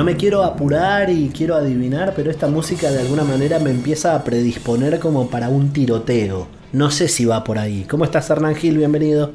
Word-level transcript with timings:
No 0.00 0.06
me 0.06 0.16
quiero 0.16 0.44
apurar 0.44 1.10
y 1.10 1.28
quiero 1.28 1.54
adivinar, 1.56 2.14
pero 2.16 2.30
esta 2.30 2.48
música 2.48 2.90
de 2.90 3.00
alguna 3.00 3.22
manera 3.22 3.58
me 3.58 3.68
empieza 3.68 4.14
a 4.14 4.24
predisponer 4.24 4.98
como 4.98 5.28
para 5.28 5.50
un 5.50 5.74
tiroteo. 5.74 6.48
No 6.72 6.90
sé 6.90 7.06
si 7.06 7.26
va 7.26 7.44
por 7.44 7.58
ahí. 7.58 7.84
¿Cómo 7.86 8.04
estás, 8.04 8.30
Hernán 8.30 8.54
Gil? 8.54 8.78
Bienvenido. 8.78 9.32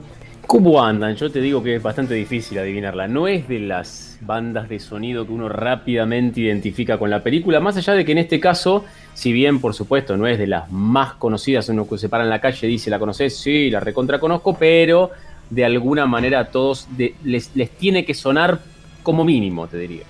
¿Cómo 0.48 0.84
andan? 0.84 1.16
Yo 1.18 1.30
te 1.30 1.40
digo 1.40 1.62
que 1.62 1.76
es 1.76 1.84
bastante 1.84 2.16
difícil 2.16 2.58
adivinarla. 2.58 3.08
No 3.08 3.28
es 3.28 3.48
de 3.48 3.60
las 3.60 4.18
bandas 4.22 4.68
de 4.68 4.80
sonido 4.80 5.28
que 5.28 5.34
uno 5.34 5.50
rápidamente 5.50 6.41
identifica 6.41 6.98
con 6.98 7.12
la 7.12 7.22
película, 7.22 7.60
más 7.60 7.77
allá 7.77 7.94
de 7.94 8.04
que 8.04 8.13
en 8.13 8.18
este 8.18 8.40
caso, 8.40 8.86
si 9.13 9.32
bien 9.32 9.62
por 9.62 9.76
supuesto 9.76 10.18
no 10.18 10.26
es 10.26 10.40
de 10.40 10.48
las 10.48 10.72
más 10.72 11.13
conocidas, 11.13 11.70
uno 11.70 11.88
que 11.88 12.00
se 12.00 12.10
para 12.10 12.24
en 12.24 12.32
la 12.32 12.41
calle 12.41 12.66
y 12.66 12.72
dice, 12.72 12.90
¿la 12.90 12.98
conoces? 12.98 13.38
Sí, 13.38 13.70
la 13.70 13.82
recontra 13.82 14.20
conozco, 14.20 14.58
pero 14.58 15.12
de 15.48 15.63
alguna 15.63 16.08
manera 16.08 16.40
a 16.40 16.46
todos 16.46 16.88
les, 17.24 17.55
les 17.55 17.70
tiene 17.70 18.04
que 18.04 18.16
sonar 18.16 18.62
como 19.04 19.24
mínimo, 19.24 19.68
te 19.68 19.77
diría. 19.77 20.05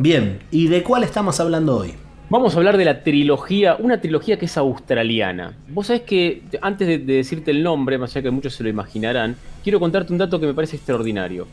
Bien, 0.00 0.38
¿y 0.52 0.68
de 0.68 0.84
cuál 0.84 1.02
estamos 1.02 1.40
hablando 1.40 1.78
hoy? 1.78 1.92
Vamos 2.30 2.54
a 2.54 2.58
hablar 2.58 2.76
de 2.76 2.84
la 2.84 3.02
trilogía, 3.02 3.74
una 3.80 4.00
trilogía 4.00 4.38
que 4.38 4.44
es 4.44 4.56
australiana. 4.56 5.56
Vos 5.70 5.88
sabés 5.88 6.02
que, 6.02 6.44
antes 6.62 6.86
de, 6.86 6.98
decirte 6.98 7.50
el 7.50 7.64
nombre, 7.64 7.98
más 7.98 8.12
allá 8.12 8.22
que 8.22 8.30
muchos 8.30 8.54
se 8.54 8.62
lo 8.62 8.68
imaginarán, 8.68 9.34
quiero 9.64 9.80
contarte 9.80 10.12
un 10.12 10.20
dato 10.20 10.38
que 10.38 10.46
me 10.46 10.54
parece 10.54 10.76
extraordinario. 10.76 11.48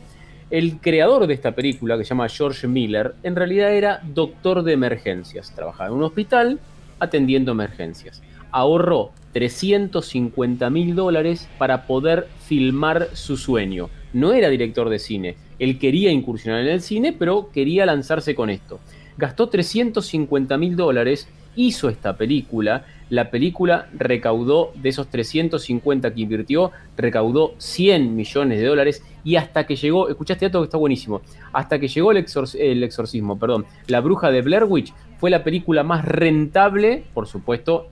El 0.51 0.77
creador 0.77 1.25
de 1.25 1.33
esta 1.33 1.53
película, 1.53 1.97
que 1.97 2.03
se 2.03 2.09
llama 2.09 2.29
George 2.29 2.67
Miller, 2.67 3.16
en 3.23 3.35
realidad 3.35 3.73
era 3.73 3.99
doctor 4.03 4.61
de 4.61 4.73
emergencias. 4.73 5.51
Trabajaba 5.55 5.89
en 5.89 5.95
un 5.95 6.03
hospital 6.03 6.59
atendiendo 6.99 7.51
emergencias. 7.51 8.21
Ahorró 8.51 9.09
350 9.33 10.69
mil 10.69 10.93
dólares 10.93 11.49
para 11.57 11.88
poder 11.88 12.27
filmar 12.45 13.07
su 13.13 13.38
sueño. 13.38 13.89
No 14.13 14.33
era 14.33 14.49
director 14.49 14.89
de 14.89 14.99
cine, 14.99 15.35
él 15.59 15.79
quería 15.79 16.11
incursionar 16.11 16.61
en 16.61 16.67
el 16.67 16.81
cine, 16.81 17.13
pero 17.13 17.49
quería 17.51 17.85
lanzarse 17.85 18.35
con 18.35 18.49
esto. 18.49 18.79
Gastó 19.17 19.47
350 19.47 20.57
mil 20.57 20.75
dólares, 20.75 21.27
hizo 21.55 21.89
esta 21.89 22.17
película. 22.17 22.85
La 23.09 23.29
película 23.29 23.87
recaudó, 23.93 24.73
de 24.75 24.89
esos 24.89 25.07
350 25.09 26.13
que 26.13 26.21
invirtió, 26.21 26.71
recaudó 26.97 27.53
100 27.57 28.15
millones 28.15 28.59
de 28.59 28.65
dólares. 28.65 29.03
Y 29.23 29.37
hasta 29.37 29.65
que 29.65 29.75
llegó, 29.75 30.09
escuchaste 30.09 30.45
dato 30.45 30.61
que 30.61 30.65
está 30.65 30.77
buenísimo, 30.77 31.21
hasta 31.53 31.79
que 31.79 31.87
llegó 31.87 32.11
el, 32.11 32.17
exorcismo, 32.83 33.39
perdón, 33.39 33.65
La 33.87 34.01
Bruja 34.01 34.31
de 34.31 34.41
Blair 34.41 34.65
Witch, 34.65 34.93
fue 35.17 35.29
la 35.29 35.43
película 35.43 35.83
más 35.83 36.03
rentable, 36.03 37.05
por 37.13 37.25
supuesto, 37.25 37.87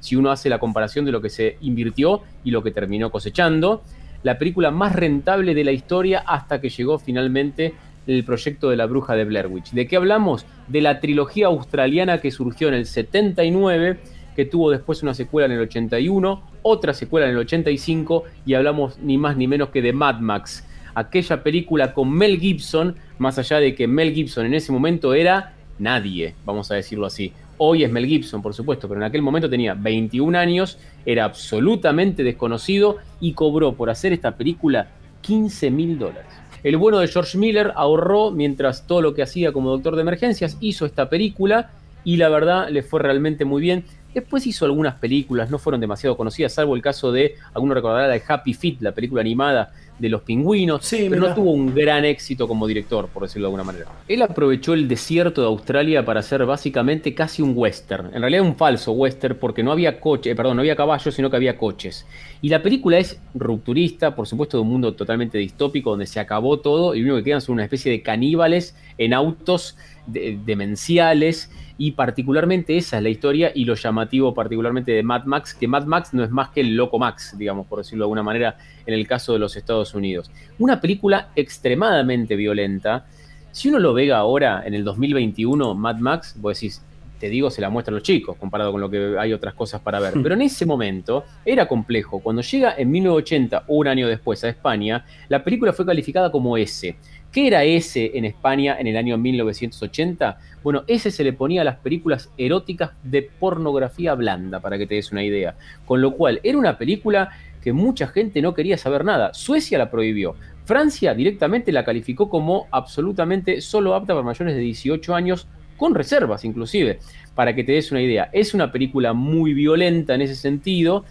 si 0.00 0.16
uno 0.16 0.30
hace 0.30 0.48
la 0.48 0.58
comparación 0.58 1.04
de 1.04 1.12
lo 1.12 1.22
que 1.22 1.30
se 1.30 1.58
invirtió 1.60 2.22
y 2.44 2.50
lo 2.50 2.62
que 2.62 2.72
terminó 2.72 3.10
cosechando 3.10 3.82
la 4.26 4.38
película 4.38 4.72
más 4.72 4.92
rentable 4.92 5.54
de 5.54 5.62
la 5.62 5.70
historia 5.70 6.24
hasta 6.26 6.60
que 6.60 6.68
llegó 6.68 6.98
finalmente 6.98 7.74
el 8.08 8.24
proyecto 8.24 8.70
de 8.70 8.76
la 8.76 8.86
bruja 8.86 9.14
de 9.14 9.24
Blair 9.24 9.46
Witch. 9.46 9.70
¿De 9.70 9.86
qué 9.86 9.94
hablamos? 9.94 10.44
De 10.66 10.80
la 10.80 10.98
trilogía 10.98 11.46
australiana 11.46 12.20
que 12.20 12.32
surgió 12.32 12.66
en 12.66 12.74
el 12.74 12.86
79, 12.86 14.00
que 14.34 14.44
tuvo 14.44 14.72
después 14.72 15.04
una 15.04 15.14
secuela 15.14 15.46
en 15.46 15.52
el 15.52 15.60
81, 15.60 16.42
otra 16.62 16.92
secuela 16.92 17.26
en 17.26 17.34
el 17.34 17.38
85 17.38 18.24
y 18.44 18.54
hablamos 18.54 18.98
ni 18.98 19.16
más 19.16 19.36
ni 19.36 19.46
menos 19.46 19.68
que 19.68 19.80
de 19.80 19.92
Mad 19.92 20.18
Max, 20.18 20.66
aquella 20.96 21.44
película 21.44 21.94
con 21.94 22.10
Mel 22.10 22.40
Gibson, 22.40 22.96
más 23.18 23.38
allá 23.38 23.58
de 23.58 23.76
que 23.76 23.86
Mel 23.86 24.12
Gibson 24.12 24.46
en 24.46 24.54
ese 24.54 24.72
momento 24.72 25.14
era 25.14 25.54
nadie, 25.78 26.34
vamos 26.44 26.72
a 26.72 26.74
decirlo 26.74 27.06
así. 27.06 27.32
Hoy 27.58 27.84
es 27.84 27.90
Mel 27.90 28.06
Gibson, 28.06 28.42
por 28.42 28.52
supuesto, 28.52 28.86
pero 28.86 29.00
en 29.00 29.06
aquel 29.06 29.22
momento 29.22 29.48
tenía 29.48 29.72
21 29.74 30.36
años, 30.38 30.78
era 31.06 31.24
absolutamente 31.24 32.22
desconocido 32.22 32.98
y 33.18 33.32
cobró 33.32 33.72
por 33.72 33.88
hacer 33.88 34.12
esta 34.12 34.36
película 34.36 34.88
15 35.22 35.70
mil 35.70 35.98
dólares. 35.98 36.26
El 36.62 36.76
bueno 36.76 36.98
de 36.98 37.08
George 37.08 37.38
Miller 37.38 37.72
ahorró 37.74 38.30
mientras 38.30 38.86
todo 38.86 39.00
lo 39.00 39.14
que 39.14 39.22
hacía 39.22 39.52
como 39.52 39.70
doctor 39.70 39.96
de 39.96 40.02
emergencias 40.02 40.58
hizo 40.60 40.84
esta 40.84 41.08
película 41.08 41.70
y 42.04 42.18
la 42.18 42.28
verdad 42.28 42.68
le 42.68 42.82
fue 42.82 43.00
realmente 43.00 43.44
muy 43.44 43.62
bien. 43.62 43.84
Después 44.12 44.46
hizo 44.46 44.64
algunas 44.64 44.94
películas, 44.94 45.50
no 45.50 45.58
fueron 45.58 45.80
demasiado 45.80 46.16
conocidas, 46.16 46.52
salvo 46.52 46.76
el 46.76 46.82
caso 46.82 47.10
de, 47.10 47.34
alguno 47.54 47.74
recordará, 47.74 48.08
de 48.08 48.22
Happy 48.26 48.52
Feet, 48.52 48.78
la 48.80 48.92
película 48.92 49.20
animada 49.20 49.72
de 49.98 50.08
los 50.08 50.22
pingüinos, 50.22 50.86
pero 50.90 51.16
no 51.16 51.34
tuvo 51.34 51.52
un 51.52 51.74
gran 51.74 52.04
éxito 52.04 52.46
como 52.46 52.66
director, 52.66 53.08
por 53.08 53.22
decirlo 53.22 53.46
de 53.46 53.48
alguna 53.48 53.64
manera. 53.64 53.86
Él 54.08 54.22
aprovechó 54.22 54.74
el 54.74 54.88
desierto 54.88 55.40
de 55.40 55.46
Australia 55.46 56.04
para 56.04 56.20
hacer 56.20 56.44
básicamente 56.44 57.14
casi 57.14 57.42
un 57.42 57.52
western, 57.56 58.10
en 58.14 58.20
realidad 58.20 58.42
un 58.42 58.56
falso 58.56 58.92
western 58.92 59.36
porque 59.40 59.62
no 59.62 59.72
había 59.72 59.98
coche, 60.00 60.30
eh, 60.30 60.36
perdón, 60.36 60.56
no 60.56 60.60
había 60.60 60.76
caballos, 60.76 61.14
sino 61.14 61.30
que 61.30 61.36
había 61.36 61.56
coches. 61.56 62.06
Y 62.42 62.48
la 62.50 62.62
película 62.62 62.98
es 62.98 63.20
rupturista, 63.34 64.14
por 64.14 64.26
supuesto, 64.26 64.58
de 64.58 64.62
un 64.62 64.68
mundo 64.68 64.94
totalmente 64.94 65.38
distópico 65.38 65.90
donde 65.90 66.06
se 66.06 66.20
acabó 66.20 66.60
todo 66.60 66.94
y 66.94 67.00
lo 67.00 67.04
único 67.04 67.16
que 67.18 67.30
quedan 67.30 67.40
son 67.40 67.54
una 67.54 67.64
especie 67.64 67.90
de 67.90 68.02
caníbales 68.02 68.76
en 68.98 69.14
autos 69.14 69.76
demenciales 70.06 71.50
y 71.78 71.92
particularmente 71.92 72.76
esa 72.76 72.96
es 72.96 73.02
la 73.02 73.08
historia 73.08 73.52
y 73.54 73.64
lo 73.64 73.74
llamativo 73.74 74.32
particularmente 74.34 74.92
de 74.92 75.02
Mad 75.02 75.24
Max, 75.24 75.54
que 75.54 75.68
Mad 75.68 75.84
Max 75.84 76.14
no 76.14 76.24
es 76.24 76.30
más 76.30 76.50
que 76.50 76.60
el 76.60 76.74
loco 76.74 76.98
Max, 76.98 77.34
digamos, 77.36 77.66
por 77.66 77.78
decirlo 77.78 78.04
de 78.04 78.06
alguna 78.06 78.22
manera, 78.22 78.56
en 78.86 78.94
el 78.94 79.06
caso 79.06 79.32
de 79.32 79.38
los 79.38 79.56
Estados 79.56 79.94
Unidos. 79.94 80.30
Una 80.58 80.80
película 80.80 81.28
extremadamente 81.36 82.36
violenta. 82.36 83.06
Si 83.52 83.68
uno 83.68 83.78
lo 83.78 83.92
ve 83.92 84.12
ahora, 84.12 84.62
en 84.64 84.74
el 84.74 84.84
2021, 84.84 85.74
Mad 85.74 85.96
Max, 85.96 86.36
vos 86.38 86.54
decís, 86.54 86.82
te 87.18 87.28
digo, 87.28 87.50
se 87.50 87.60
la 87.60 87.70
muestran 87.70 87.94
los 87.94 88.02
chicos, 88.02 88.36
comparado 88.36 88.72
con 88.72 88.80
lo 88.80 88.90
que 88.90 89.16
hay 89.18 89.32
otras 89.32 89.54
cosas 89.54 89.80
para 89.80 90.00
ver. 90.00 90.14
Pero 90.22 90.34
en 90.34 90.42
ese 90.42 90.66
momento 90.66 91.24
era 91.44 91.66
complejo. 91.66 92.20
Cuando 92.20 92.42
llega 92.42 92.74
en 92.76 92.90
1980, 92.90 93.64
un 93.68 93.88
año 93.88 94.08
después, 94.08 94.42
a 94.44 94.48
España, 94.48 95.04
la 95.28 95.42
película 95.42 95.72
fue 95.72 95.86
calificada 95.86 96.30
como 96.30 96.56
S. 96.56 96.96
¿Qué 97.32 97.46
era 97.48 97.64
S 97.64 98.10
en 98.14 98.24
España 98.24 98.76
en 98.78 98.86
el 98.86 98.96
año 98.96 99.18
1980? 99.18 100.38
Bueno, 100.62 100.84
ese 100.86 101.10
se 101.10 101.24
le 101.24 101.32
ponía 101.32 101.60
a 101.60 101.64
las 101.64 101.76
películas 101.76 102.30
eróticas 102.38 102.92
de 103.02 103.22
pornografía 103.22 104.14
blanda, 104.14 104.60
para 104.60 104.78
que 104.78 104.86
te 104.86 104.94
des 104.94 105.12
una 105.12 105.22
idea. 105.22 105.56
Con 105.84 106.00
lo 106.00 106.12
cual, 106.12 106.40
era 106.42 106.56
una 106.56 106.78
película 106.78 107.30
que 107.62 107.72
mucha 107.72 108.06
gente 108.06 108.40
no 108.40 108.54
quería 108.54 108.78
saber 108.78 109.04
nada. 109.04 109.34
Suecia 109.34 109.76
la 109.76 109.90
prohibió. 109.90 110.36
Francia 110.66 111.14
directamente 111.14 111.72
la 111.72 111.84
calificó 111.84 112.28
como 112.28 112.68
absolutamente 112.70 113.60
solo 113.60 113.94
apta 113.94 114.14
para 114.14 114.24
mayores 114.24 114.54
de 114.54 114.60
18 114.60 115.14
años, 115.14 115.48
con 115.76 115.94
reservas 115.94 116.44
inclusive, 116.44 116.98
para 117.34 117.54
que 117.54 117.64
te 117.64 117.72
des 117.72 117.90
una 117.92 118.02
idea. 118.02 118.28
Es 118.32 118.54
una 118.54 118.72
película 118.72 119.12
muy 119.12 119.54
violenta 119.54 120.14
en 120.14 120.22
ese 120.22 120.36
sentido 120.36 121.04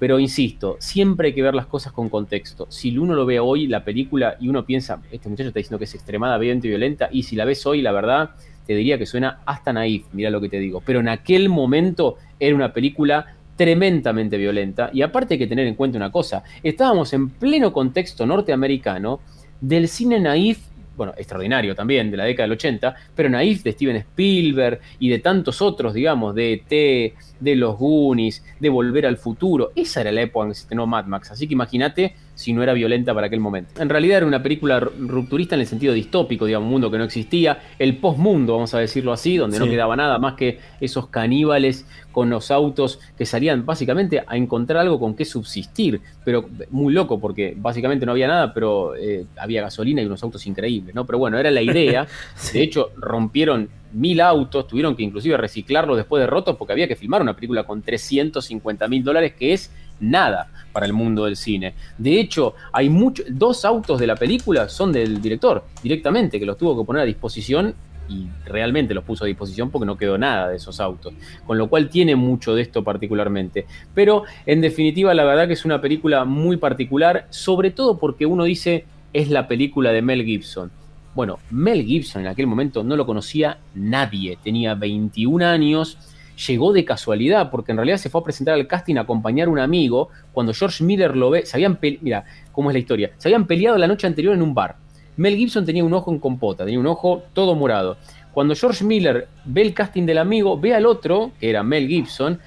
pero 0.00 0.18
insisto, 0.18 0.78
siempre 0.80 1.28
hay 1.28 1.34
que 1.34 1.42
ver 1.42 1.54
las 1.54 1.66
cosas 1.66 1.92
con 1.92 2.08
contexto. 2.08 2.66
Si 2.70 2.96
uno 2.96 3.14
lo 3.14 3.26
ve 3.26 3.38
hoy, 3.38 3.66
la 3.66 3.84
película, 3.84 4.34
y 4.40 4.48
uno 4.48 4.64
piensa, 4.64 5.02
este 5.12 5.28
muchacho 5.28 5.48
está 5.48 5.60
diciendo 5.60 5.78
que 5.78 5.84
es 5.84 5.94
extremadamente 5.94 6.68
violenta, 6.68 7.10
y 7.12 7.22
si 7.22 7.36
la 7.36 7.44
ves 7.44 7.66
hoy, 7.66 7.82
la 7.82 7.92
verdad, 7.92 8.30
te 8.66 8.74
diría 8.74 8.96
que 8.96 9.04
suena 9.04 9.40
hasta 9.44 9.74
naif, 9.74 10.06
mira 10.14 10.30
lo 10.30 10.40
que 10.40 10.48
te 10.48 10.58
digo. 10.58 10.82
Pero 10.86 11.00
en 11.00 11.10
aquel 11.10 11.50
momento 11.50 12.16
era 12.38 12.56
una 12.56 12.72
película 12.72 13.36
tremendamente 13.56 14.38
violenta. 14.38 14.88
Y 14.94 15.02
aparte 15.02 15.34
hay 15.34 15.38
que 15.38 15.46
tener 15.46 15.66
en 15.66 15.74
cuenta 15.74 15.98
una 15.98 16.10
cosa, 16.10 16.44
estábamos 16.62 17.12
en 17.12 17.28
pleno 17.28 17.70
contexto 17.70 18.24
norteamericano 18.24 19.20
del 19.60 19.86
cine 19.86 20.18
naif 20.18 20.69
bueno, 21.00 21.14
extraordinario 21.16 21.74
también, 21.74 22.10
de 22.10 22.18
la 22.18 22.24
década 22.24 22.44
del 22.44 22.52
80, 22.52 22.94
pero 23.14 23.30
Naif 23.30 23.62
de 23.62 23.72
Steven 23.72 23.96
Spielberg 23.96 24.80
y 24.98 25.08
de 25.08 25.18
tantos 25.18 25.62
otros, 25.62 25.94
digamos, 25.94 26.34
de 26.34 26.52
E.T., 26.52 27.14
de 27.40 27.56
Los 27.56 27.78
Goonies, 27.78 28.44
de 28.60 28.68
Volver 28.68 29.06
al 29.06 29.16
Futuro. 29.16 29.72
Esa 29.74 30.02
era 30.02 30.12
la 30.12 30.20
época 30.20 30.44
en 30.44 30.50
que 30.50 30.56
se 30.56 30.60
estrenó 30.60 30.86
Mad 30.86 31.06
Max, 31.06 31.30
así 31.30 31.48
que 31.48 31.54
imagínate 31.54 32.14
si 32.40 32.54
no 32.54 32.62
era 32.62 32.72
violenta 32.72 33.12
para 33.12 33.26
aquel 33.26 33.38
momento. 33.38 33.82
En 33.82 33.90
realidad 33.90 34.16
era 34.16 34.26
una 34.26 34.42
película 34.42 34.80
rupturista 34.80 35.56
en 35.56 35.60
el 35.60 35.66
sentido 35.66 35.92
distópico, 35.92 36.46
digamos, 36.46 36.66
un 36.66 36.72
mundo 36.72 36.90
que 36.90 36.96
no 36.96 37.04
existía, 37.04 37.60
el 37.78 37.98
postmundo, 37.98 38.54
vamos 38.54 38.72
a 38.72 38.78
decirlo 38.78 39.12
así, 39.12 39.36
donde 39.36 39.58
no 39.58 39.66
quedaba 39.66 39.94
nada 39.94 40.18
más 40.18 40.34
que 40.34 40.58
esos 40.80 41.08
caníbales 41.08 41.86
con 42.12 42.30
los 42.30 42.50
autos 42.50 42.98
que 43.18 43.26
salían 43.26 43.66
básicamente 43.66 44.24
a 44.26 44.38
encontrar 44.38 44.80
algo 44.80 44.98
con 44.98 45.14
qué 45.14 45.26
subsistir, 45.26 46.00
pero 46.24 46.48
muy 46.70 46.94
loco 46.94 47.20
porque 47.20 47.54
básicamente 47.54 48.06
no 48.06 48.12
había 48.12 48.26
nada, 48.26 48.54
pero 48.54 48.96
eh, 48.96 49.26
había 49.36 49.60
gasolina 49.60 50.00
y 50.00 50.06
unos 50.06 50.22
autos 50.22 50.46
increíbles, 50.46 50.94
¿no? 50.94 51.04
Pero 51.04 51.18
bueno, 51.18 51.38
era 51.38 51.50
la 51.50 51.60
idea. 51.60 52.06
De 52.54 52.62
hecho, 52.62 52.90
rompieron 52.96 53.68
mil 53.92 54.18
autos, 54.22 54.66
tuvieron 54.66 54.96
que 54.96 55.02
inclusive 55.02 55.36
reciclarlos 55.36 55.98
después 55.98 56.22
de 56.22 56.26
rotos 56.26 56.56
porque 56.56 56.72
había 56.72 56.88
que 56.88 56.96
filmar 56.96 57.20
una 57.20 57.34
película 57.34 57.64
con 57.64 57.82
350 57.82 58.88
mil 58.88 59.04
dólares, 59.04 59.34
que 59.38 59.52
es 59.52 59.70
nada 60.00 60.50
para 60.72 60.86
el 60.86 60.92
mundo 60.92 61.24
del 61.24 61.36
cine. 61.36 61.74
De 61.98 62.18
hecho, 62.18 62.54
hay 62.72 62.88
muchos, 62.88 63.26
dos 63.30 63.64
autos 63.64 64.00
de 64.00 64.06
la 64.06 64.16
película 64.16 64.68
son 64.68 64.92
del 64.92 65.20
director, 65.20 65.64
directamente, 65.82 66.38
que 66.38 66.46
los 66.46 66.56
tuvo 66.56 66.80
que 66.80 66.86
poner 66.86 67.02
a 67.02 67.06
disposición 67.06 67.74
y 68.08 68.26
realmente 68.44 68.92
los 68.92 69.04
puso 69.04 69.24
a 69.24 69.28
disposición 69.28 69.70
porque 69.70 69.86
no 69.86 69.96
quedó 69.96 70.18
nada 70.18 70.48
de 70.48 70.56
esos 70.56 70.80
autos. 70.80 71.14
Con 71.46 71.58
lo 71.58 71.68
cual 71.68 71.88
tiene 71.88 72.16
mucho 72.16 72.54
de 72.54 72.62
esto 72.62 72.82
particularmente. 72.82 73.66
Pero 73.94 74.24
en 74.46 74.60
definitiva, 74.60 75.14
la 75.14 75.24
verdad 75.24 75.46
que 75.46 75.52
es 75.52 75.64
una 75.64 75.80
película 75.80 76.24
muy 76.24 76.56
particular, 76.56 77.26
sobre 77.30 77.70
todo 77.70 77.98
porque 77.98 78.26
uno 78.26 78.44
dice 78.44 78.84
es 79.12 79.30
la 79.30 79.48
película 79.48 79.92
de 79.92 80.02
Mel 80.02 80.24
Gibson. 80.24 80.70
Bueno, 81.14 81.38
Mel 81.50 81.84
Gibson 81.84 82.22
en 82.22 82.28
aquel 82.28 82.46
momento 82.46 82.84
no 82.84 82.96
lo 82.96 83.06
conocía 83.06 83.58
nadie, 83.74 84.38
tenía 84.42 84.74
21 84.74 85.44
años, 85.44 85.98
llegó 86.46 86.72
de 86.72 86.84
casualidad, 86.84 87.50
porque 87.50 87.72
en 87.72 87.78
realidad 87.78 87.98
se 87.98 88.10
fue 88.10 88.20
a 88.20 88.24
presentar 88.24 88.54
al 88.54 88.66
casting 88.66 88.96
a 88.96 89.02
acompañar 89.02 89.48
a 89.48 89.50
un 89.50 89.58
amigo, 89.58 90.08
cuando 90.32 90.54
George 90.54 90.82
Miller 90.84 91.16
lo 91.16 91.30
ve, 91.30 91.46
se 91.46 91.56
habían 91.56 91.78
mira 92.00 92.24
cómo 92.52 92.70
es 92.70 92.74
la 92.74 92.80
historia, 92.80 93.10
se 93.18 93.28
habían 93.28 93.46
peleado 93.46 93.78
la 93.78 93.86
noche 93.86 94.06
anterior 94.06 94.34
en 94.34 94.42
un 94.42 94.54
bar. 94.54 94.76
Mel 95.16 95.36
Gibson 95.36 95.66
tenía 95.66 95.84
un 95.84 95.92
ojo 95.92 96.10
en 96.10 96.18
compota, 96.18 96.64
tenía 96.64 96.80
un 96.80 96.86
ojo 96.86 97.24
todo 97.32 97.54
morado. 97.54 97.98
Cuando 98.32 98.54
George 98.54 98.84
Miller 98.84 99.28
ve 99.44 99.62
el 99.62 99.74
casting 99.74 100.06
del 100.06 100.18
amigo, 100.18 100.58
ve 100.58 100.74
al 100.74 100.86
otro, 100.86 101.32
que 101.40 101.50
era 101.50 101.62
Mel 101.62 101.88
Gibson, 101.88 102.38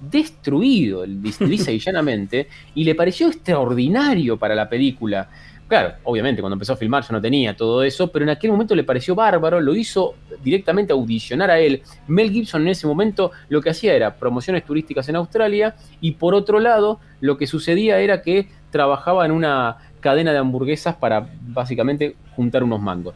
destruido, 0.00 1.04
lisa 1.04 1.70
y 1.72 1.78
llanamente, 1.78 2.48
y 2.74 2.84
le 2.84 2.94
pareció 2.94 3.28
extraordinario 3.28 4.38
para 4.38 4.54
la 4.54 4.68
película. 4.68 5.28
Claro, 5.66 5.94
obviamente 6.04 6.42
cuando 6.42 6.54
empezó 6.54 6.74
a 6.74 6.76
filmar 6.76 7.02
ya 7.02 7.12
no 7.12 7.20
tenía 7.22 7.56
todo 7.56 7.82
eso, 7.82 8.08
pero 8.08 8.24
en 8.24 8.28
aquel 8.28 8.50
momento 8.50 8.74
le 8.74 8.84
pareció 8.84 9.14
bárbaro, 9.14 9.60
lo 9.60 9.74
hizo 9.74 10.14
directamente 10.42 10.92
audicionar 10.92 11.50
a 11.50 11.58
él. 11.58 11.82
Mel 12.06 12.30
Gibson 12.30 12.62
en 12.62 12.68
ese 12.68 12.86
momento 12.86 13.32
lo 13.48 13.62
que 13.62 13.70
hacía 13.70 13.94
era 13.94 14.16
promociones 14.16 14.64
turísticas 14.64 15.08
en 15.08 15.16
Australia 15.16 15.74
y 16.02 16.12
por 16.12 16.34
otro 16.34 16.60
lado 16.60 17.00
lo 17.20 17.38
que 17.38 17.46
sucedía 17.46 17.98
era 18.00 18.20
que 18.20 18.48
trabajaba 18.70 19.24
en 19.24 19.32
una 19.32 19.78
cadena 20.00 20.32
de 20.32 20.38
hamburguesas 20.38 20.96
para 20.96 21.30
básicamente 21.40 22.14
juntar 22.36 22.62
unos 22.62 22.82
mangos. 22.82 23.14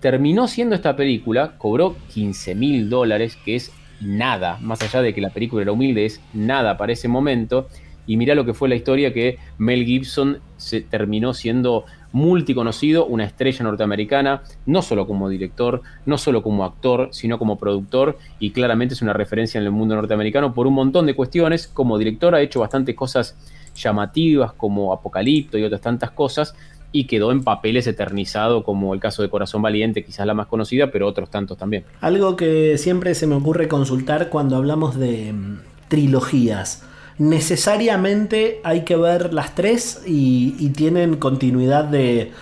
Terminó 0.00 0.48
siendo 0.48 0.74
esta 0.74 0.94
película, 0.96 1.56
cobró 1.56 1.96
15 2.12 2.54
mil 2.54 2.90
dólares, 2.90 3.38
que 3.42 3.56
es 3.56 3.72
nada, 4.02 4.58
más 4.60 4.82
allá 4.82 5.00
de 5.00 5.14
que 5.14 5.22
la 5.22 5.30
película 5.30 5.62
era 5.62 5.72
humilde, 5.72 6.04
es 6.04 6.20
nada 6.34 6.76
para 6.76 6.92
ese 6.92 7.08
momento 7.08 7.68
y 8.06 8.16
mira 8.16 8.34
lo 8.34 8.44
que 8.44 8.54
fue 8.54 8.68
la 8.68 8.74
historia 8.74 9.12
que 9.12 9.38
Mel 9.58 9.84
Gibson 9.84 10.38
se 10.56 10.80
terminó 10.80 11.34
siendo 11.34 11.84
multiconocido, 12.12 13.04
una 13.04 13.24
estrella 13.24 13.64
norteamericana, 13.64 14.42
no 14.64 14.80
solo 14.80 15.06
como 15.06 15.28
director, 15.28 15.82
no 16.06 16.16
solo 16.16 16.42
como 16.42 16.64
actor, 16.64 17.10
sino 17.12 17.38
como 17.38 17.58
productor, 17.58 18.16
y 18.38 18.52
claramente 18.52 18.94
es 18.94 19.02
una 19.02 19.12
referencia 19.12 19.58
en 19.58 19.64
el 19.64 19.70
mundo 19.70 19.96
norteamericano 19.96 20.54
por 20.54 20.66
un 20.66 20.74
montón 20.74 21.04
de 21.04 21.14
cuestiones. 21.14 21.68
Como 21.68 21.98
director 21.98 22.34
ha 22.34 22.40
hecho 22.40 22.60
bastantes 22.60 22.94
cosas 22.94 23.36
llamativas, 23.74 24.52
como 24.54 24.92
Apocalipto 24.94 25.58
y 25.58 25.64
otras 25.64 25.82
tantas 25.82 26.10
cosas, 26.12 26.54
y 26.90 27.04
quedó 27.04 27.32
en 27.32 27.44
papeles 27.44 27.86
eternizado, 27.86 28.64
como 28.64 28.94
el 28.94 29.00
caso 29.00 29.20
de 29.20 29.28
Corazón 29.28 29.60
Valiente, 29.60 30.02
quizás 30.02 30.26
la 30.26 30.32
más 30.32 30.46
conocida, 30.46 30.90
pero 30.90 31.06
otros 31.06 31.28
tantos 31.28 31.58
también. 31.58 31.84
Algo 32.00 32.36
que 32.36 32.78
siempre 32.78 33.14
se 33.14 33.26
me 33.26 33.34
ocurre 33.34 33.68
consultar 33.68 34.30
cuando 34.30 34.56
hablamos 34.56 34.98
de 34.98 35.34
mm, 35.34 35.58
trilogías 35.88 36.82
necesariamente 37.18 38.60
hay 38.62 38.82
que 38.82 38.96
ver 38.96 39.32
las 39.32 39.54
tres 39.54 40.02
y, 40.06 40.70
tienen 40.70 41.16
continuidad 41.16 41.84
de, 41.84 42.32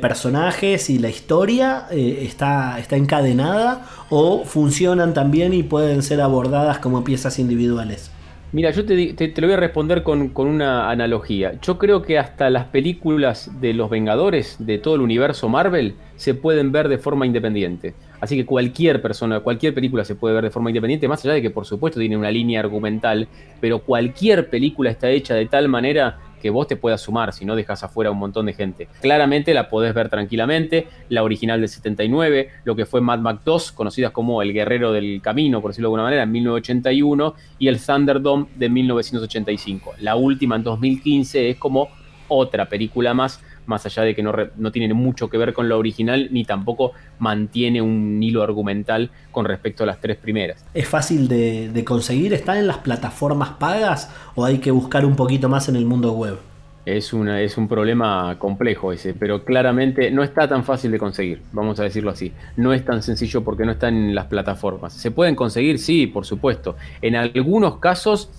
personajes 0.00 0.88
y 0.90 0.98
la 0.98 1.10
historia 1.10 1.86
eh, 1.90 2.20
está, 2.22 2.78
está 2.78 2.96
encadenada 2.96 3.86
o 4.10 4.44
funcionan 4.44 5.12
también 5.12 5.52
y 5.52 5.64
pueden 5.64 6.02
ser 6.02 6.20
abordadas 6.20 6.78
como 6.78 7.04
piezas 7.04 7.38
individuales. 7.38 8.10
Mira, 8.52 8.70
yo 8.70 8.84
te, 8.84 9.14
te, 9.14 9.40
lo 9.40 9.46
voy 9.46 9.54
a 9.54 9.60
responder 9.60 10.02
con, 10.02 10.28
con, 10.28 10.46
una 10.46 10.90
analogía. 10.90 11.58
Yo 11.62 11.78
creo 11.78 12.02
que 12.02 12.18
hasta 12.18 12.50
las 12.50 12.66
películas 12.66 13.50
de 13.60 13.72
los 13.72 13.88
Vengadores, 13.88 14.56
de 14.58 14.78
todo 14.78 14.96
el 14.96 15.00
universo 15.00 15.48
Marvel, 15.48 15.94
se 16.16 16.34
pueden 16.34 16.70
ver 16.70 16.88
de 16.88 16.98
forma 16.98 17.26
independiente. 17.26 17.94
Así 18.22 18.36
que 18.36 18.46
cualquier 18.46 19.02
persona, 19.02 19.40
cualquier 19.40 19.74
película 19.74 20.04
se 20.04 20.14
puede 20.14 20.36
ver 20.36 20.44
de 20.44 20.50
forma 20.50 20.70
independiente, 20.70 21.08
más 21.08 21.24
allá 21.24 21.34
de 21.34 21.42
que 21.42 21.50
por 21.50 21.66
supuesto 21.66 21.98
tiene 21.98 22.16
una 22.16 22.30
línea 22.30 22.60
argumental, 22.60 23.26
pero 23.60 23.80
cualquier 23.80 24.48
película 24.48 24.90
está 24.90 25.10
hecha 25.10 25.34
de 25.34 25.46
tal 25.46 25.68
manera 25.68 26.20
que 26.40 26.48
vos 26.48 26.68
te 26.68 26.76
puedas 26.76 27.00
sumar, 27.00 27.32
si 27.32 27.44
no 27.44 27.56
dejas 27.56 27.82
afuera 27.82 28.12
un 28.12 28.18
montón 28.18 28.46
de 28.46 28.52
gente. 28.52 28.86
Claramente 29.00 29.52
la 29.52 29.68
podés 29.68 29.92
ver 29.92 30.08
tranquilamente, 30.08 30.86
la 31.08 31.24
original 31.24 31.58
del 31.58 31.68
79, 31.68 32.48
lo 32.62 32.76
que 32.76 32.86
fue 32.86 33.00
Mad 33.00 33.18
Max 33.18 33.40
2, 33.44 33.72
conocidas 33.72 34.12
como 34.12 34.40
El 34.40 34.52
Guerrero 34.52 34.92
del 34.92 35.20
Camino, 35.20 35.60
por 35.60 35.72
decirlo 35.72 35.86
de 35.86 35.90
alguna 35.90 36.04
manera, 36.04 36.22
en 36.22 36.30
1981, 36.30 37.34
y 37.58 37.66
el 37.66 37.80
Thunderdome 37.80 38.46
de 38.54 38.68
1985. 38.68 39.94
La 39.98 40.14
última 40.14 40.54
en 40.54 40.62
2015 40.62 41.50
es 41.50 41.56
como 41.56 41.88
otra 42.28 42.68
película 42.68 43.14
más, 43.14 43.42
más 43.66 43.86
allá 43.86 44.02
de 44.02 44.14
que 44.14 44.22
no, 44.22 44.32
no, 44.56 44.72
tiene 44.72 44.92
mucho 44.94 45.28
que 45.28 45.38
ver 45.38 45.52
con 45.52 45.68
la 45.68 45.76
original, 45.76 46.28
ni 46.30 46.44
tampoco 46.44 46.92
mantiene 47.18 47.80
un 47.82 48.22
hilo 48.22 48.42
argumental 48.42 49.10
con 49.30 49.44
respecto 49.44 49.84
a 49.84 49.86
las 49.86 50.00
tres 50.00 50.16
primeras. 50.16 50.64
¿Es 50.74 50.88
fácil 50.88 51.28
de, 51.28 51.68
de 51.68 51.84
conseguir? 51.84 52.32
¿Está 52.32 52.58
en 52.58 52.66
las 52.66 52.78
plataformas 52.78 53.50
pagas 53.50 54.10
o 54.34 54.44
hay 54.44 54.58
que 54.58 54.70
buscar 54.70 55.04
un 55.04 55.16
poquito 55.16 55.48
más 55.48 55.68
en 55.68 55.76
el 55.76 55.84
mundo 55.84 56.12
web? 56.12 56.38
Es, 56.84 57.12
una, 57.12 57.40
es 57.40 57.56
un 57.58 57.68
problema 57.68 58.36
complejo 58.40 58.92
ese, 58.92 59.14
pero 59.14 59.44
claramente 59.44 60.10
no 60.10 60.24
está 60.24 60.48
tan 60.48 60.64
fácil 60.64 60.90
de 60.90 60.98
conseguir, 60.98 61.40
vamos 61.52 61.78
a 61.78 61.84
decirlo 61.84 62.10
así. 62.10 62.32
No 62.56 62.72
es 62.72 62.84
tan 62.84 63.04
sencillo 63.04 63.44
porque 63.44 63.64
no 63.64 63.70
están 63.70 63.94
en 63.94 64.14
las 64.16 64.26
plataformas. 64.26 64.92
¿Se 64.92 65.12
pueden 65.12 65.36
conseguir? 65.36 65.78
Sí, 65.78 66.08
por 66.08 66.26
supuesto. 66.26 66.74
En 67.00 67.14
algunos 67.14 67.78
casos 67.78 68.30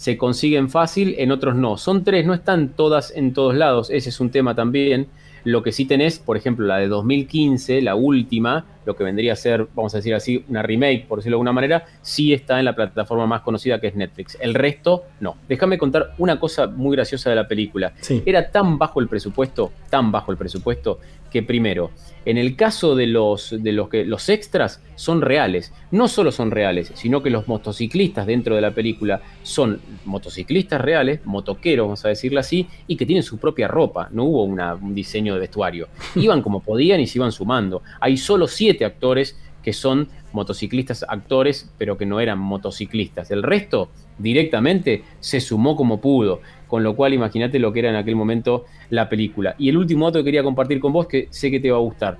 se 0.00 0.16
consiguen 0.16 0.70
fácil, 0.70 1.14
en 1.18 1.30
otros 1.30 1.56
no. 1.56 1.76
Son 1.76 2.04
tres, 2.04 2.24
no 2.24 2.32
están 2.32 2.70
todas 2.70 3.12
en 3.14 3.34
todos 3.34 3.54
lados, 3.54 3.90
ese 3.90 4.08
es 4.08 4.18
un 4.18 4.30
tema 4.30 4.54
también. 4.54 5.08
Lo 5.44 5.62
que 5.62 5.72
sí 5.72 5.84
tenés, 5.84 6.18
por 6.18 6.38
ejemplo, 6.38 6.64
la 6.64 6.78
de 6.78 6.88
2015, 6.88 7.82
la 7.82 7.94
última, 7.96 8.64
lo 8.84 8.96
que 8.96 9.04
vendría 9.04 9.32
a 9.32 9.36
ser, 9.36 9.66
vamos 9.74 9.94
a 9.94 9.98
decir 9.98 10.14
así, 10.14 10.44
una 10.48 10.62
remake, 10.62 11.06
por 11.06 11.18
decirlo 11.18 11.34
de 11.34 11.38
alguna 11.38 11.52
manera, 11.52 11.84
sí 12.02 12.32
está 12.32 12.58
en 12.58 12.64
la 12.64 12.74
plataforma 12.74 13.26
más 13.26 13.42
conocida 13.42 13.80
que 13.80 13.88
es 13.88 13.94
Netflix. 13.94 14.38
El 14.40 14.54
resto, 14.54 15.04
no. 15.20 15.36
Déjame 15.48 15.78
contar 15.78 16.14
una 16.18 16.40
cosa 16.40 16.66
muy 16.66 16.96
graciosa 16.96 17.30
de 17.30 17.36
la 17.36 17.48
película. 17.48 17.92
Era 18.24 18.50
tan 18.50 18.78
bajo 18.78 19.00
el 19.00 19.08
presupuesto, 19.08 19.72
tan 19.90 20.10
bajo 20.10 20.32
el 20.32 20.38
presupuesto, 20.38 20.98
que 21.30 21.42
primero, 21.42 21.90
en 22.24 22.36
el 22.36 22.56
caso 22.56 22.94
de 22.94 23.06
los, 23.06 23.54
de 23.62 23.72
los 23.72 23.88
que 23.88 24.04
los 24.04 24.28
extras 24.28 24.82
son 24.96 25.22
reales, 25.22 25.72
no 25.90 26.08
solo 26.08 26.32
son 26.32 26.50
reales, 26.50 26.92
sino 26.94 27.22
que 27.22 27.30
los 27.30 27.48
motociclistas 27.48 28.26
dentro 28.26 28.54
de 28.54 28.60
la 28.60 28.72
película 28.72 29.22
son 29.42 29.80
motociclistas 30.04 30.80
reales, 30.80 31.20
motoqueros, 31.24 31.86
vamos 31.86 32.04
a 32.04 32.08
decirlo 32.08 32.40
así, 32.40 32.66
y 32.86 32.96
que 32.96 33.06
tienen 33.06 33.22
su 33.22 33.38
propia 33.38 33.68
ropa. 33.68 34.08
No 34.12 34.24
hubo 34.24 34.44
un 34.44 34.94
diseño 34.94 35.34
de 35.34 35.40
vestuario. 35.40 35.88
Iban 36.16 36.42
como 36.42 36.60
podían 36.60 37.00
y 37.00 37.06
se 37.06 37.18
iban 37.18 37.32
sumando. 37.32 37.82
Hay 38.00 38.16
solo 38.16 38.46
siete 38.70 38.84
actores 38.84 39.36
que 39.64 39.72
son 39.72 40.08
motociclistas 40.32 41.04
actores, 41.08 41.70
pero 41.76 41.98
que 41.98 42.06
no 42.06 42.20
eran 42.20 42.38
motociclistas. 42.38 43.30
El 43.30 43.42
resto 43.42 43.90
directamente 44.18 45.02
se 45.18 45.40
sumó 45.40 45.74
como 45.76 46.00
pudo, 46.00 46.40
con 46.68 46.84
lo 46.84 46.94
cual 46.94 47.12
imagínate 47.14 47.58
lo 47.58 47.72
que 47.72 47.80
era 47.80 47.90
en 47.90 47.96
aquel 47.96 48.14
momento 48.14 48.64
la 48.90 49.08
película. 49.08 49.56
Y 49.58 49.68
el 49.68 49.76
último 49.76 50.06
dato 50.06 50.20
que 50.20 50.26
quería 50.26 50.44
compartir 50.44 50.78
con 50.78 50.92
vos, 50.92 51.08
que 51.08 51.26
sé 51.30 51.50
que 51.50 51.58
te 51.58 51.70
va 51.70 51.78
a 51.78 51.80
gustar. 51.80 52.18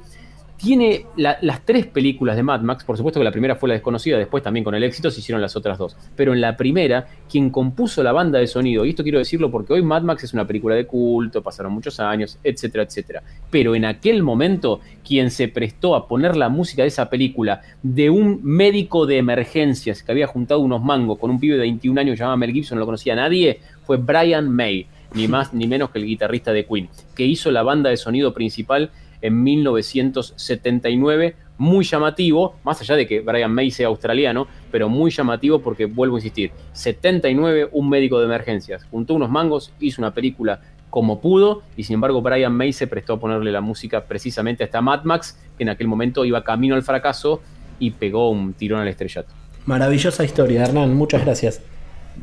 Tiene 0.61 1.07
las 1.17 1.64
tres 1.64 1.87
películas 1.87 2.37
de 2.37 2.43
Mad 2.43 2.61
Max, 2.61 2.85
por 2.85 2.95
supuesto 2.99 3.19
que 3.19 3.25
la 3.25 3.33
primera 3.33 3.57
fue 3.57 3.71
la 3.71 3.76
desconocida, 3.76 4.19
después 4.19 4.43
también 4.43 4.62
con 4.62 4.75
el 4.75 4.85
éxito 4.85 5.11
se 5.11 5.21
hicieron 5.21 5.40
las 5.40 5.57
otras 5.57 5.79
dos. 5.79 5.97
Pero 6.14 6.35
en 6.35 6.43
la 6.43 6.55
primera, 6.59 7.07
quien 7.31 7.49
compuso 7.49 8.02
la 8.02 8.12
banda 8.12 8.38
de 8.38 8.47
sonido, 8.47 8.85
y 8.85 8.90
esto 8.90 9.02
quiero 9.02 9.19
decirlo 9.19 9.50
porque 9.50 9.73
hoy 9.73 9.83
Mad 9.83 10.02
Max 10.02 10.25
es 10.25 10.35
una 10.35 10.47
película 10.47 10.75
de 10.75 10.87
culto, 10.87 11.43
pasaron 11.43 11.73
muchos 11.73 11.99
años, 11.99 12.38
etcétera, 12.45 12.85
etcétera. 12.85 13.23
Pero 13.50 13.75
en 13.75 13.87
aquel 13.87 14.23
momento, 14.23 14.81
quien 15.02 15.31
se 15.31 15.49
prestó 15.49 15.95
a 15.95 16.07
poner 16.07 16.37
la 16.37 16.50
música 16.50 16.83
de 16.83 16.88
esa 16.88 17.09
película 17.09 17.62
de 17.83 18.11
un 18.11 18.40
médico 18.43 19.07
de 19.07 19.17
emergencias 19.17 20.02
que 20.02 20.12
había 20.12 20.26
juntado 20.26 20.61
unos 20.61 20.85
mangos 20.85 21.19
con 21.19 21.31
un 21.31 21.40
pibe 21.40 21.55
de 21.55 21.61
21 21.61 21.99
años 21.99 22.19
llamado 22.19 22.37
Mel 22.37 22.52
Gibson, 22.52 22.76
no 22.76 22.81
lo 22.81 22.87
conocía 22.87 23.17
nadie, 23.17 23.61
fue 23.87 23.97
Brian 23.97 24.50
May, 24.50 24.87
ni 25.14 25.26
más 25.26 25.55
ni 25.55 25.67
menos 25.67 25.88
que 25.88 26.00
el 26.00 26.05
guitarrista 26.05 26.52
de 26.52 26.67
Queen, 26.67 26.90
que 27.17 27.25
hizo 27.25 27.50
la 27.50 27.62
banda 27.62 27.88
de 27.88 27.97
sonido 27.97 28.35
principal 28.35 28.90
en 29.23 29.43
1979, 29.43 31.37
muy 31.59 31.85
llamativo, 31.85 32.57
más 32.65 32.81
allá 32.81 32.97
de 32.97 33.07
que 33.07 33.21
Brian 33.21 33.53
May 33.53 33.71
sea 33.71 33.89
australiano, 33.89 34.47
pero 34.71 34.89
muy 34.89 35.11
llamativo 35.11 35.61
porque, 35.61 35.85
vuelvo 35.85 36.17
a 36.17 36.19
insistir, 36.19 36.53
79, 36.73 37.69
un 37.73 37.89
médico 37.89 38.19
de 38.19 38.25
emergencias, 38.25 38.85
juntó 38.91 39.15
unos 39.15 39.31
mangos, 39.31 39.73
hizo 39.79 40.00
una 40.00 40.15
película 40.15 40.61
como 40.89 41.21
pudo, 41.21 41.62
y 41.77 41.85
sin 41.85 41.95
embargo 41.95 42.21
Brian 42.21 42.53
May 42.53 42.73
se 42.73 42.87
prestó 42.87 43.15
a 43.15 43.21
ponerle 43.21 43.53
la 43.53 43.61
música 43.61 44.05
precisamente 44.05 44.65
a 44.65 44.67
esta 44.67 44.81
Mad 44.81 45.05
Max, 45.05 45.39
que 45.57 45.62
en 45.62 45.69
aquel 45.69 45.87
momento 45.87 46.25
iba 46.25 46.43
camino 46.43 46.75
al 46.75 46.83
fracaso 46.83 47.41
y 47.79 47.93
pegó 47.93 48.31
un 48.31 48.55
tirón 48.55 48.81
al 48.81 48.89
estrellato. 48.89 49.33
Maravillosa 49.67 50.25
historia, 50.25 50.65
Hernán, 50.65 50.95
muchas 50.95 51.25
gracias. 51.25 51.62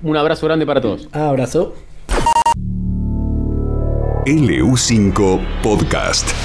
Un 0.04 0.18
abrazo 0.18 0.46
grande 0.48 0.66
para 0.66 0.82
todos. 0.82 1.08
Abrazo. 1.12 1.76
LU5 4.26 5.40
Podcast. 5.64 6.37